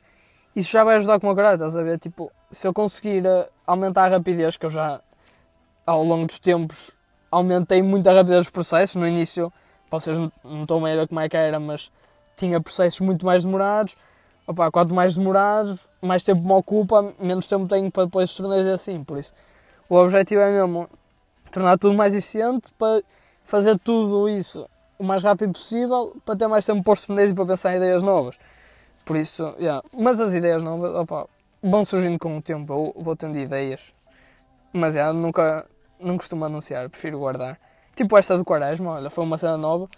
isso 0.56 0.72
já 0.72 0.84
vai 0.84 0.98
ajudar 0.98 1.20
com 1.20 1.30
o 1.30 1.36
caralho, 1.36 1.56
estás 1.56 1.76
a 1.76 1.84
ver? 1.84 2.00
Tipo, 2.00 2.32
se 2.52 2.68
eu 2.68 2.74
conseguir 2.74 3.26
eh, 3.26 3.50
aumentar 3.66 4.06
a 4.06 4.10
rapidez, 4.10 4.58
que 4.58 4.66
eu 4.66 4.70
já 4.70 5.02
ao 5.86 6.04
longo 6.04 6.28
dos 6.28 6.40
tempos 6.40 6.92
aumentei 7.30 7.82
muito 7.82 8.08
a 8.08 8.14
rapidez 8.14 8.46
dos 8.46 8.50
processos, 8.50 8.96
no 8.96 9.08
início 9.08 9.52
vocês 9.90 10.18
não 10.44 10.62
estão 10.62 10.86
a 10.86 10.90
ver 10.90 11.08
como 11.08 11.20
é 11.20 11.30
que 11.30 11.38
era, 11.38 11.60
mas 11.60 11.92
tinha 12.38 12.60
processos 12.62 13.00
muito 13.00 13.26
mais 13.26 13.44
demorados 13.44 13.96
opa, 14.48 14.72
quanto 14.72 14.94
mais 14.94 15.16
demorados, 15.16 15.88
mais 16.02 16.24
tempo 16.24 16.46
me 16.46 16.54
ocupa, 16.54 17.14
menos 17.20 17.46
tempo 17.46 17.68
tenho 17.68 17.92
para 17.92 18.06
depois 18.06 18.34
torneios 18.34 18.68
assim. 18.68 19.04
Por 19.04 19.18
isso, 19.18 19.34
o 19.90 19.96
objetivo 19.96 20.42
é 20.42 20.52
mesmo 20.52 20.90
tornar 21.52 21.78
tudo 21.78 21.96
mais 21.96 22.14
eficiente 22.16 22.72
para 22.78 23.02
fazer 23.44 23.78
tudo 23.80 24.30
isso 24.30 24.68
o 24.98 25.04
mais 25.04 25.24
rápido 25.24 25.54
possível 25.54 26.16
para 26.26 26.36
ter 26.36 26.48
mais 26.48 26.66
tempo 26.66 26.84
para 26.84 26.94
os 26.94 27.06
torneios 27.06 27.32
e 27.32 27.34
para 27.34 27.46
pensar 27.46 27.74
em 27.74 27.78
ideias 27.78 28.04
novas. 28.04 28.38
Por 29.06 29.18
isso, 29.18 29.44
yeah. 29.60 29.84
mas 29.94 30.20
as 30.20 30.34
ideias 30.34 30.64
novas 30.64 30.96
opa, 30.96 31.28
vão 31.62 31.84
surgindo 31.84 32.18
com 32.18 32.38
o 32.38 32.42
tempo, 32.42 32.94
eu 32.96 33.04
vou 33.04 33.16
tendo 33.16 33.38
ideias. 33.38 33.94
Mas 34.72 34.96
yeah, 34.96 35.12
nunca 35.12 35.68
não 36.00 36.18
costumo 36.18 36.46
anunciar, 36.46 36.90
prefiro 36.90 37.20
guardar. 37.20 37.60
Tipo 37.96 38.18
esta 38.18 38.38
do 38.38 38.46
Quaresma, 38.46 38.92
olha, 38.92 39.10
foi 39.10 39.24
uma 39.24 39.38
cena 39.38 39.58
nova 39.58 39.90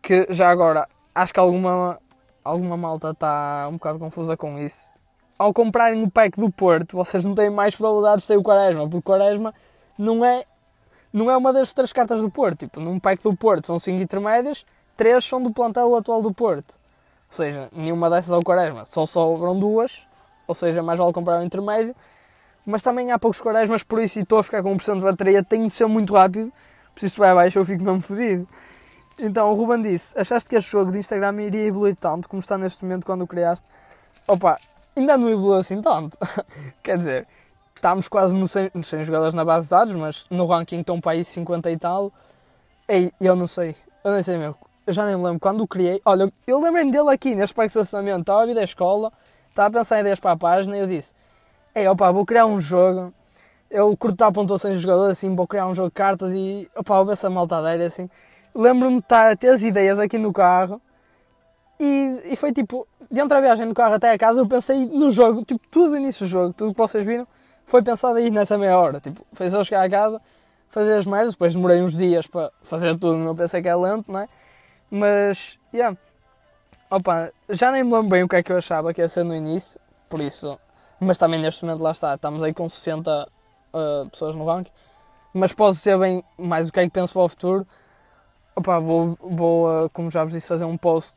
que 0.00 0.26
já 0.30 0.48
agora 0.48 0.88
acho 1.14 1.34
que 1.34 1.40
alguma 1.40 1.98
alguma 2.44 2.76
malta 2.76 3.10
está 3.10 3.68
um 3.68 3.72
bocado 3.72 3.98
confusa 3.98 4.36
com 4.36 4.58
isso. 4.58 4.90
Ao 5.38 5.52
comprarem 5.52 6.02
o 6.02 6.10
pack 6.10 6.40
do 6.40 6.50
Porto, 6.50 6.96
vocês 6.96 7.24
não 7.24 7.34
têm 7.34 7.50
mais 7.50 7.76
probabilidade 7.76 8.22
de 8.22 8.28
ter 8.28 8.36
o 8.36 8.42
Quaresma, 8.42 8.84
porque 8.84 8.98
o 8.98 9.02
Quaresma 9.02 9.54
não 9.96 10.24
é, 10.24 10.44
não 11.12 11.30
é 11.30 11.36
uma 11.36 11.52
das 11.52 11.72
três 11.72 11.92
cartas 11.92 12.20
do 12.20 12.30
Porto. 12.30 12.60
Tipo, 12.60 12.80
num 12.80 12.98
pack 12.98 13.22
do 13.22 13.36
Porto 13.36 13.66
são 13.66 13.78
cinco 13.78 14.02
intermédias, 14.02 14.64
três 14.96 15.24
são 15.24 15.42
do 15.42 15.52
plantel 15.52 15.94
atual 15.96 16.22
do 16.22 16.32
Porto. 16.32 16.78
Ou 17.28 17.36
seja, 17.36 17.68
nenhuma 17.72 18.08
dessas 18.08 18.32
é 18.32 18.36
o 18.36 18.42
Quaresma, 18.42 18.84
só 18.84 19.06
sobram 19.06 19.58
duas, 19.58 20.02
ou 20.46 20.54
seja, 20.54 20.82
mais 20.82 20.98
vale 20.98 21.12
comprar 21.12 21.40
o 21.40 21.44
intermédio. 21.44 21.94
Mas 22.64 22.82
também 22.82 23.12
há 23.12 23.18
poucos 23.18 23.40
Quaresmas, 23.40 23.82
por 23.82 24.00
isso, 24.00 24.20
estou 24.20 24.38
a 24.38 24.42
ficar 24.42 24.62
com 24.62 24.74
1% 24.76 24.94
de 24.94 25.00
bateria, 25.00 25.42
tenho 25.42 25.68
de 25.68 25.74
ser 25.74 25.86
muito 25.86 26.12
rápido, 26.14 26.52
porque 26.88 27.00
se 27.00 27.06
isso 27.06 27.18
vai 27.18 27.30
abaixo 27.30 27.58
eu 27.58 27.64
fico 27.64 27.82
mesmo 27.82 28.00
fodido. 28.00 28.48
Então 29.18 29.50
o 29.50 29.54
Ruben 29.54 29.82
disse: 29.82 30.18
Achaste 30.18 30.48
que 30.48 30.56
este 30.56 30.70
jogo 30.70 30.92
de 30.92 30.98
Instagram 30.98 31.42
iria 31.42 31.66
evoluir 31.66 31.96
tanto 31.96 32.28
como 32.28 32.40
está 32.40 32.56
neste 32.56 32.84
momento 32.84 33.04
quando 33.04 33.22
o 33.22 33.26
criaste? 33.26 33.68
Opa, 34.26 34.58
ainda 34.96 35.16
não 35.18 35.28
evoluiu 35.28 35.54
assim 35.58 35.82
tanto. 35.82 36.16
Quer 36.82 36.98
dizer, 36.98 37.26
estamos 37.78 38.08
quase 38.08 38.36
nos 38.36 38.50
100, 38.50 38.70
100 38.82 39.04
jogadores 39.04 39.34
na 39.34 39.44
base 39.44 39.66
de 39.66 39.70
dados, 39.70 39.94
mas 39.94 40.26
no 40.30 40.46
ranking 40.46 40.80
estão 40.80 41.00
para 41.00 41.12
aí 41.12 41.24
50 41.24 41.70
e 41.70 41.76
tal. 41.78 42.12
Ei, 42.86 43.12
eu 43.20 43.34
não 43.34 43.46
sei, 43.46 43.74
eu 44.04 44.12
nem 44.12 44.22
sei 44.22 44.38
mesmo. 44.38 44.56
Eu 44.86 44.92
já 44.92 45.04
nem 45.04 45.16
me 45.16 45.22
lembro 45.22 45.40
quando 45.40 45.62
o 45.62 45.68
criei. 45.68 46.00
Olha, 46.04 46.32
eu 46.46 46.60
lembrei-me 46.60 46.90
dele 46.90 47.10
aqui 47.10 47.34
neste 47.34 47.54
parque 47.54 47.72
de 47.72 47.78
estacionamento. 47.78 48.20
Estava 48.20 48.42
a 48.42 48.46
vir 48.46 48.54
da 48.54 48.64
escola, 48.64 49.12
estava 49.48 49.68
a 49.68 49.80
pensar 49.80 49.98
em 49.98 50.00
ideias 50.00 50.18
para 50.18 50.32
a 50.32 50.36
página 50.36 50.76
e 50.76 50.80
eu 50.80 50.86
disse: 50.86 51.12
Ei, 51.74 51.86
opa, 51.86 52.10
vou 52.10 52.24
criar 52.24 52.46
um 52.46 52.60
jogo. 52.60 53.12
Eu 53.70 53.94
curto 53.96 54.22
a 54.22 54.32
pontuações 54.32 54.74
dos 54.74 54.82
jogadores, 54.82 55.18
assim, 55.18 55.34
vou 55.34 55.46
criar 55.46 55.66
um 55.66 55.74
jogo 55.74 55.88
de 55.88 55.94
cartas 55.94 56.32
e 56.34 56.70
opa, 56.74 56.96
vou 56.96 57.06
ver 57.06 57.12
essa 57.12 57.28
maltadeira 57.28 57.86
assim 57.86 58.08
lembro-me 58.58 58.96
de 58.96 59.02
estar 59.04 59.30
a 59.30 59.36
ter 59.36 59.50
as 59.50 59.62
ideias 59.62 59.98
aqui 60.00 60.18
no 60.18 60.32
carro 60.32 60.80
e, 61.78 62.22
e 62.24 62.36
foi 62.36 62.52
tipo, 62.52 62.88
dentro 63.08 63.30
da 63.30 63.40
viagem 63.40 63.64
no 63.66 63.72
carro 63.72 63.94
até 63.94 64.10
a 64.10 64.18
casa, 64.18 64.40
eu 64.40 64.48
pensei 64.48 64.84
no 64.86 65.12
jogo, 65.12 65.44
tipo, 65.44 65.60
tudo 65.70 65.96
início 65.96 66.26
do 66.26 66.28
jogo, 66.28 66.52
tudo 66.52 66.72
que 66.72 66.78
vocês 66.78 67.06
viram, 67.06 67.26
foi 67.68 67.82
pensado 67.82 68.18
aí 68.18 68.30
nessa 68.30 68.56
meia 68.58 68.76
hora. 68.76 69.00
Tipo, 69.00 69.24
foi 69.32 69.48
só 69.50 69.62
chegar 69.62 69.82
a 69.82 69.90
casa, 69.90 70.20
fazer 70.68 70.98
as 70.98 71.06
merdas, 71.06 71.34
depois 71.34 71.54
demorei 71.54 71.82
uns 71.82 71.94
dias 71.94 72.26
para 72.26 72.50
fazer 72.62 72.98
tudo, 72.98 73.16
não 73.18 73.36
pensei 73.36 73.62
que 73.62 73.68
é 73.68 73.76
lento, 73.76 74.10
não 74.10 74.20
é? 74.20 74.28
Mas, 74.90 75.58
yeah. 75.72 75.96
Opa, 76.90 77.30
já 77.50 77.70
nem 77.70 77.84
me 77.84 77.92
lembro 77.92 78.08
bem 78.08 78.22
o 78.22 78.28
que 78.28 78.36
é 78.36 78.42
que 78.42 78.50
eu 78.50 78.56
achava 78.56 78.94
que 78.94 79.02
ia 79.02 79.08
ser 79.08 79.22
no 79.22 79.34
início, 79.36 79.78
por 80.08 80.20
isso, 80.20 80.58
mas 80.98 81.18
também 81.18 81.38
neste 81.38 81.62
momento 81.62 81.82
lá 81.82 81.92
está, 81.92 82.14
estamos 82.14 82.42
aí 82.42 82.54
com 82.54 82.66
60 82.66 83.10
uh, 83.10 83.26
eh, 83.74 84.08
pessoas 84.10 84.34
no 84.34 84.46
ranking, 84.46 84.72
mas 85.34 85.52
posso 85.52 85.78
ser 85.80 85.98
bem 85.98 86.24
mais 86.38 86.70
o 86.70 86.72
que 86.72 86.80
é 86.80 86.84
que 86.84 86.90
penso 86.90 87.12
para 87.12 87.22
o 87.22 87.28
futuro 87.28 87.66
Opa, 88.58 88.80
vou, 88.80 89.16
vou, 89.20 89.84
eh, 89.84 89.88
como 89.92 90.10
já 90.10 90.24
vos 90.24 90.32
disse, 90.32 90.48
fazer 90.48 90.64
um 90.64 90.76
post 90.76 91.14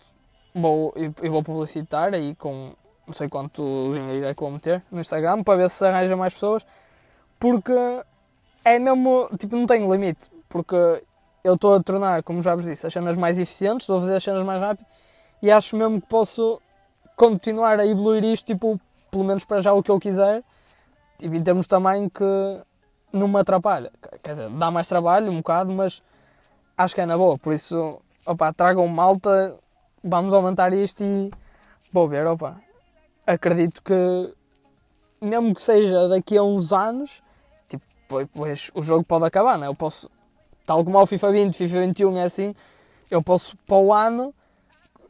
vou, 0.54 0.94
e 0.96 1.28
vou 1.28 1.42
publicitar 1.42 2.14
aí 2.14 2.36
com 2.36 2.74
não 3.12 3.14
sei 3.14 3.28
quanto 3.28 3.94
dinheiro 3.94 4.26
é 4.26 4.34
que 4.34 4.40
vou 4.40 4.50
meter 4.50 4.82
no 4.90 5.02
Instagram 5.02 5.44
para 5.44 5.58
ver 5.58 5.70
se 5.70 5.86
arranja 5.86 6.16
mais 6.16 6.34
pessoas. 6.34 6.66
Porque 7.38 7.74
é 8.64 8.80
mesmo, 8.80 9.30
tipo, 9.38 9.56
não 9.56 9.68
tenho 9.68 9.92
limite. 9.92 10.30
Porque 10.48 11.04
eu 11.44 11.56
estou 11.56 11.76
a 11.76 11.84
tornar, 11.84 12.24
como 12.24 12.42
já 12.42 12.56
vos 12.56 12.66
disse, 12.66 12.88
as 12.88 12.94
cenas 12.94 13.18
mais 13.18 13.38
eficientes, 13.38 13.84
estou 13.84 13.98
a 13.98 14.00
fazer 14.00 14.16
as 14.16 14.24
cenas 14.24 14.46
mais 14.46 14.62
rápido 14.62 14.86
e 15.42 15.52
acho 15.52 15.76
mesmo 15.76 16.00
que 16.00 16.08
posso 16.08 16.62
continuar 17.16 17.80
a 17.80 17.86
evoluir 17.86 18.24
isto, 18.24 18.46
tipo, 18.46 18.80
pelo 19.10 19.24
menos 19.24 19.44
para 19.44 19.62
já 19.62 19.74
o 19.74 19.84
que 19.84 19.92
eu 19.92 20.00
quiser, 20.00 20.42
tipo, 21.18 21.36
em 21.36 21.44
termos 21.44 21.66
de 21.66 21.70
tamanho 21.70 22.10
que 22.10 22.24
não 23.12 23.28
me 23.28 23.40
atrapalha. 23.40 23.92
Quer 24.24 24.32
dizer, 24.32 24.50
dá 24.52 24.72
mais 24.72 24.88
trabalho 24.88 25.32
um 25.32 25.38
bocado, 25.38 25.72
mas 25.74 26.02
acho 26.78 26.96
que 26.96 27.02
é 27.02 27.06
na 27.06 27.18
boa. 27.18 27.38
Por 27.38 27.54
isso, 27.54 28.00
opa, 28.26 28.54
tragam 28.54 28.88
malta, 28.88 29.58
vamos 30.04 30.34
aumentar 30.34 30.72
isto 30.72 31.04
e 31.04 31.32
vou 31.92 32.08
ver, 32.08 32.26
opa. 32.28 32.62
Acredito 33.26 33.82
que, 33.84 34.34
mesmo 35.22 35.54
que 35.54 35.62
seja 35.62 36.08
daqui 36.08 36.38
a 36.38 36.44
uns 36.44 36.74
anos, 36.74 37.22
tipo, 37.68 37.84
pois 38.34 38.72
o 38.74 38.82
jogo 38.82 39.04
pode 39.04 39.26
acabar, 39.26 39.58
né? 39.58 39.68
Eu 39.68 39.76
posso, 39.76 40.10
tal 40.66 40.84
como 40.84 41.00
o 41.00 41.06
FIFA 41.06 41.32
20, 41.32 41.56
FIFA 41.56 41.80
21 41.82 42.18
é 42.18 42.24
assim, 42.24 42.56
eu 43.10 43.22
posso 43.22 43.56
para 43.68 43.78
o 43.78 43.94
ano, 43.94 44.34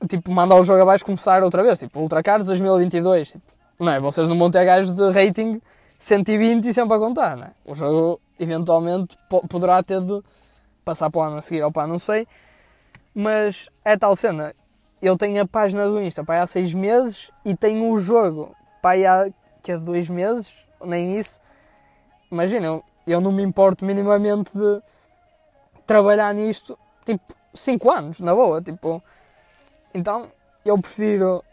tipo, 0.09 0.31
mandar 0.31 0.55
o 0.55 0.63
jogo 0.63 0.81
abaixo 0.81 1.05
começar 1.05 1.43
outra 1.43 1.63
vez, 1.63 1.79
tipo, 1.79 1.99
Ultra 1.99 2.21
Cars 2.21 2.45
2022, 2.47 3.31
tipo, 3.31 3.43
não 3.79 3.93
é? 3.93 3.99
Vocês 3.99 4.27
não 4.27 4.37
vão 4.37 4.51
ter 4.51 4.65
gajos 4.65 4.93
de 4.93 5.11
rating 5.11 5.61
120 5.97 6.65
e 6.65 6.73
sempre 6.73 6.95
a 6.95 6.99
contar, 6.99 7.37
né? 7.37 7.51
O 7.65 7.75
jogo 7.75 8.19
eventualmente 8.39 9.17
poderá 9.47 9.81
ter 9.83 10.01
de 10.01 10.21
passar 10.83 11.09
para 11.09 11.19
o 11.19 11.23
ano 11.23 11.37
a 11.37 11.41
seguir, 11.41 11.63
opa, 11.63 11.85
não 11.87 11.99
sei. 11.99 12.27
Mas 13.13 13.69
é 13.85 13.95
tal 13.97 14.15
cena. 14.15 14.53
Eu 15.01 15.17
tenho 15.17 15.41
a 15.41 15.47
página 15.47 15.85
do 15.87 16.01
Insta 16.01 16.23
para 16.23 16.41
há 16.41 16.47
seis 16.47 16.73
meses 16.73 17.31
e 17.43 17.55
tenho 17.55 17.89
o 17.89 17.99
jogo 17.99 18.55
para 18.81 19.25
há 19.25 19.31
que 19.61 19.71
é 19.71 19.77
dois 19.77 20.09
meses, 20.09 20.53
nem 20.83 21.17
isso. 21.19 21.39
imagina, 22.31 22.67
eu, 22.67 22.83
eu 23.05 23.21
não 23.21 23.31
me 23.31 23.43
importo 23.43 23.85
minimamente 23.85 24.51
de 24.57 24.81
trabalhar 25.85 26.33
nisto, 26.33 26.77
tipo, 27.05 27.35
5 27.53 27.91
anos, 27.91 28.19
na 28.19 28.33
boa, 28.33 28.61
tipo. 28.61 29.03
Então, 29.93 30.31
eu 30.65 30.77
prefiro 30.79 31.43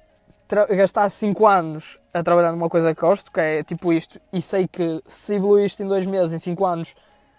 gastar 0.71 1.09
5 1.11 1.47
anos 1.47 1.99
a 2.15 2.23
trabalhar 2.23 2.53
numa 2.53 2.69
coisa 2.69 2.95
que 2.95 3.01
gosto, 3.01 3.31
que 3.31 3.41
é 3.41 3.63
tipo 3.63 3.93
isto, 3.93 4.21
e 4.33 4.41
sei 4.41 4.67
que 4.67 5.03
se 5.07 5.35
evoluir 5.35 5.67
isto 5.67 5.83
em 5.83 5.89
2 5.89 6.07
meses, 6.07 6.33
em 6.33 6.39
5 6.39 6.65
anos, 6.65 6.95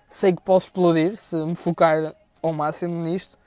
sei 0.08 0.34
que 0.34 0.42
posso 0.42 0.68
explodir 0.68 1.18
se 1.18 1.36
me 1.38 1.56
focar 1.56 2.14
ao 2.42 2.54
máximo 2.54 3.04
nisto. 3.04 3.38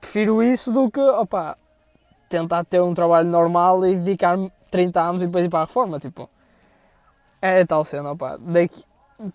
Prefiro 0.00 0.42
isso 0.42 0.72
do 0.72 0.90
que, 0.90 1.00
opa, 1.00 1.56
tentar 2.30 2.64
ter 2.64 2.80
um 2.80 2.94
trabalho 2.94 3.28
normal 3.28 3.84
e 3.86 3.94
dedicar-me 3.94 4.50
30 4.70 5.00
anos 5.02 5.22
e 5.22 5.26
depois 5.26 5.44
ir 5.44 5.50
para 5.50 5.58
a 5.58 5.64
reforma, 5.64 6.00
tipo. 6.00 6.30
É 7.42 7.64
tal 7.66 7.84
cena, 7.84 8.12
opa. 8.12 8.38
Daqui, 8.38 8.82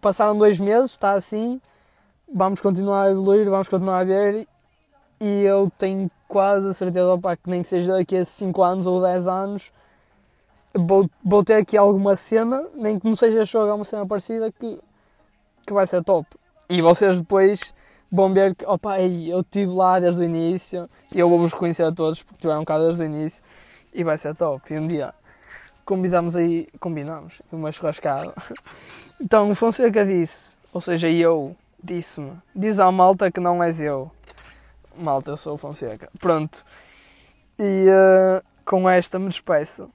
passaram 0.02 0.36
dois 0.36 0.58
meses, 0.58 0.92
está 0.92 1.12
assim, 1.12 1.62
vamos 2.34 2.60
continuar 2.62 3.04
a 3.04 3.12
evoluir, 3.12 3.48
vamos 3.48 3.68
continuar 3.68 4.00
a 4.00 4.04
ver 4.04 4.48
e 5.22 5.44
eu 5.44 5.72
tenho 5.78 6.10
quase 6.28 6.70
a 6.70 6.74
certeza 6.74 7.14
opa, 7.14 7.36
que 7.36 7.50
nem 7.50 7.62
que 7.62 7.68
seja 7.68 7.94
daqui 7.94 8.18
a 8.18 8.26
5 8.26 8.64
anos 8.64 8.88
ou 8.88 9.00
10 9.00 9.28
anos 9.28 9.72
vou, 10.78 11.10
vou 11.24 11.44
ter 11.44 11.56
aqui 11.56 11.78
alguma 11.78 12.16
cena, 12.16 12.66
nem 12.76 13.00
que 13.00 13.08
não 13.08 13.16
seja 13.16 13.46
jogar 13.46 13.76
uma 13.76 13.86
cena 13.86 14.06
parecida 14.06 14.52
que, 14.52 14.80
que 15.66 15.74
vai 15.74 15.88
ser 15.88 16.04
top. 16.04 16.28
E 16.70 16.82
vocês 16.82 17.18
depois 17.18 17.74
que 18.56 18.66
opa, 18.66 19.00
eu 19.02 19.42
estive 19.42 19.72
lá 19.72 20.00
desde 20.00 20.22
o 20.22 20.24
início 20.24 20.90
e 21.14 21.20
eu 21.20 21.30
vou-vos 21.30 21.52
reconhecer 21.52 21.84
a 21.84 21.92
todos 21.92 22.22
porque 22.22 22.36
estiveram 22.36 22.64
cá 22.64 22.78
desde 22.78 23.02
o 23.02 23.06
início 23.06 23.44
e 23.94 24.04
vai 24.04 24.18
ser 24.18 24.36
top. 24.36 24.74
E 24.74 24.78
um 24.78 24.88
dia 24.88 25.14
convidamos 25.86 26.36
aí, 26.36 26.68
combinamos, 26.80 27.42
uma 27.52 27.72
churrascada. 27.72 28.34
Então 29.18 29.50
o 29.50 29.56
Fonseca 29.56 30.06
disse, 30.06 30.58
ou 30.74 30.82
seja, 30.82 31.10
eu 31.10 31.56
disse-me, 31.82 32.34
diz 32.54 32.80
à 32.80 32.92
malta 32.92 33.32
que 33.32 33.40
não 33.40 33.64
és 33.64 33.80
eu. 33.80 34.12
Malta, 34.98 35.32
eu 35.32 35.38
sou 35.38 35.54
o 35.54 35.58
Fonseca. 35.58 36.10
Pronto. 36.20 36.66
E 37.58 37.86
uh, 37.88 38.44
com 38.66 38.90
esta 38.90 39.18
me 39.18 39.30
despeço. 39.30 39.90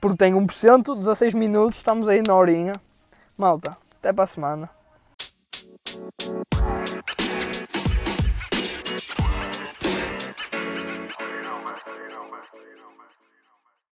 Porque 0.00 0.16
tenho 0.16 0.40
1%, 0.40 0.96
16 0.96 1.34
minutos, 1.34 1.78
estamos 1.78 2.08
aí 2.08 2.22
na 2.24 2.36
horinha. 2.36 2.74
Malta, 3.36 3.76
até 3.98 4.12
para 4.12 4.24
a 4.24 4.26
semana. 4.28 4.70